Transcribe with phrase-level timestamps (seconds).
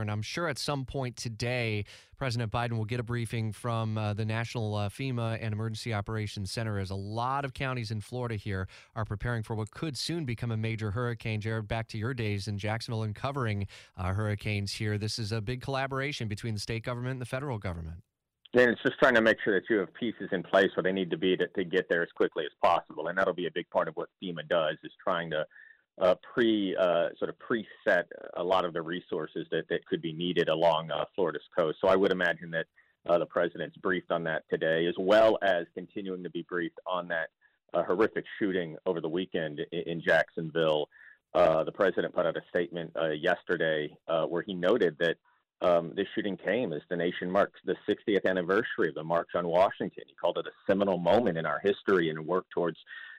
[0.00, 1.84] and I'm sure at some point today,
[2.16, 6.50] President Biden will get a briefing from uh, the National uh, FEMA and Emergency Operations
[6.50, 10.24] Center as a lot of counties in Florida here are preparing for what could soon
[10.24, 11.40] become a major hurricane.
[11.40, 13.66] Jared, back to your days in Jacksonville and covering
[13.96, 14.98] uh, hurricanes here.
[14.98, 17.96] This is a big collaboration between the state government and the federal government.
[18.54, 20.92] Then it's just trying to make sure that you have pieces in place where they
[20.92, 23.50] need to be to, to get there as quickly as possible, and that'll be a
[23.50, 25.44] big part of what FEMA does is trying to
[26.00, 28.04] uh, pre uh, sort of preset
[28.36, 31.78] a lot of the resources that, that could be needed along uh, Florida's coast.
[31.80, 32.66] So I would imagine that
[33.08, 37.08] uh, the president's briefed on that today, as well as continuing to be briefed on
[37.08, 37.28] that
[37.72, 40.88] uh, horrific shooting over the weekend in, in Jacksonville.
[41.34, 43.94] Uh, the president put out a statement yesterday
[44.28, 45.16] where he noted that
[45.62, 49.46] um, this shooting came as the nation marks the 60th anniversary of the March on
[49.46, 50.04] Washington.
[50.06, 52.78] He called it a seminal moment in our history and worked towards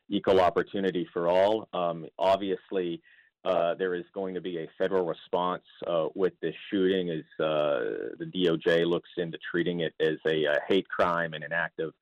[0.10, 1.68] equal opportunity for all.
[1.74, 3.02] Um, obviously,
[3.46, 8.16] uh, there is going to be a federal response uh, with this shooting as uh,
[8.20, 11.94] the DOJ looks into treating it as a, a hate crime and an act of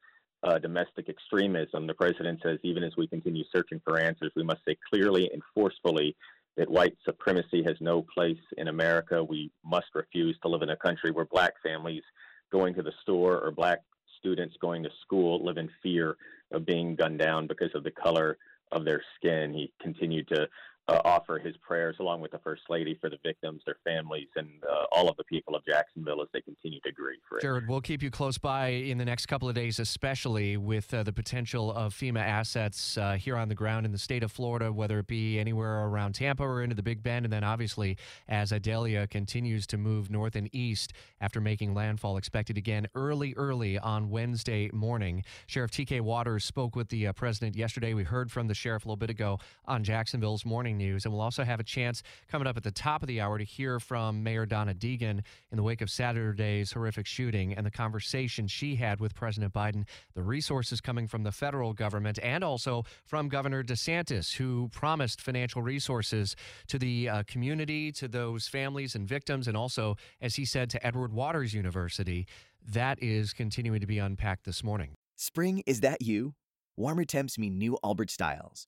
[0.43, 1.87] uh, domestic extremism.
[1.87, 5.41] The president says even as we continue searching for answers, we must say clearly and
[5.53, 6.15] forcefully
[6.57, 9.23] that white supremacy has no place in America.
[9.23, 12.03] We must refuse to live in a country where black families
[12.51, 13.79] going to the store or black
[14.25, 16.17] students going to school live in fear
[16.51, 18.37] of being gunned down because of the color
[18.71, 19.53] of their skin.
[19.53, 20.47] He continued to
[20.87, 24.47] uh, offer his prayers along with the First Lady for the victims, their families, and
[24.63, 27.41] uh, all of the people of Jacksonville as they continue to grieve for it.
[27.41, 31.01] Jared, we'll keep you close by in the next couple of days, especially with uh,
[31.01, 34.71] the potential of FEMA assets uh, here on the ground in the state of Florida,
[34.71, 37.25] whether it be anywhere around Tampa or into the Big Bend.
[37.25, 42.57] And then obviously, as Idalia continues to move north and east after making landfall, expected
[42.59, 45.23] again early, early on Wednesday morning.
[45.47, 47.95] Sheriff TK Waters spoke with the uh, president yesterday.
[47.95, 51.05] We heard from the sheriff a little bit ago on Jacksonville's morning news.
[51.05, 53.43] And we'll also have a chance coming up at the top of the hour to
[53.43, 55.21] hear from Mayor Donna Deegan
[55.51, 59.85] in the wake of Saturday's horrific shooting and the conversation she had with President Biden,
[60.13, 65.61] the resources coming from the federal government and also from Governor DeSantis, who promised financial
[65.61, 66.35] resources
[66.67, 70.85] to the uh, community, to those families and victims, and also, as he said, to
[70.85, 72.27] Edward Waters University.
[72.67, 74.95] That is continuing to be unpacked this morning.
[75.15, 76.33] Spring, is that you?
[76.77, 78.67] Warmer temps mean new Allbirds styles.